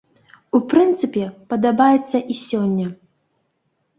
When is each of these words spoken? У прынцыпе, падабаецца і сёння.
У 0.59 0.59
прынцыпе, 0.71 1.25
падабаецца 1.51 2.17
і 2.35 2.37
сёння. 2.47 2.87